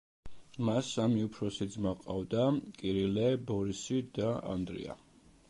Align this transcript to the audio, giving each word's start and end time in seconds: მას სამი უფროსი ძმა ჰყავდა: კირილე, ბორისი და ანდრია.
მას 0.69 0.87
სამი 0.95 1.19
უფროსი 1.27 1.67
ძმა 1.75 1.91
ჰყავდა: 1.99 2.47
კირილე, 2.81 3.29
ბორისი 3.53 4.01
და 4.19 4.33
ანდრია. 4.57 4.99